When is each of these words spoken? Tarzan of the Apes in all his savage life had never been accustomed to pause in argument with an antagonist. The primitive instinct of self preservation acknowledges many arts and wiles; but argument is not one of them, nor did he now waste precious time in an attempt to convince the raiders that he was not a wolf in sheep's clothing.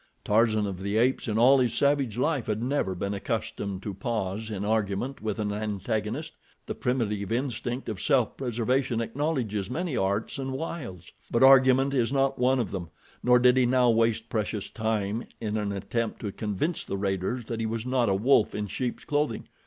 Tarzan 0.25 0.65
of 0.65 0.81
the 0.81 0.97
Apes 0.97 1.27
in 1.27 1.37
all 1.37 1.59
his 1.59 1.75
savage 1.75 2.17
life 2.17 2.47
had 2.47 2.63
never 2.63 2.95
been 2.95 3.13
accustomed 3.13 3.83
to 3.83 3.93
pause 3.93 4.49
in 4.49 4.65
argument 4.65 5.21
with 5.21 5.37
an 5.37 5.53
antagonist. 5.53 6.33
The 6.65 6.73
primitive 6.73 7.31
instinct 7.31 7.87
of 7.87 8.01
self 8.01 8.35
preservation 8.35 8.99
acknowledges 8.99 9.69
many 9.69 9.95
arts 9.95 10.39
and 10.39 10.53
wiles; 10.53 11.11
but 11.29 11.43
argument 11.43 11.93
is 11.93 12.11
not 12.11 12.39
one 12.39 12.57
of 12.57 12.71
them, 12.71 12.89
nor 13.21 13.37
did 13.37 13.57
he 13.57 13.67
now 13.67 13.91
waste 13.91 14.27
precious 14.27 14.71
time 14.71 15.25
in 15.39 15.55
an 15.55 15.71
attempt 15.71 16.19
to 16.21 16.31
convince 16.31 16.83
the 16.83 16.97
raiders 16.97 17.45
that 17.45 17.59
he 17.59 17.67
was 17.67 17.85
not 17.85 18.09
a 18.09 18.15
wolf 18.15 18.55
in 18.55 18.65
sheep's 18.65 19.05
clothing. 19.05 19.47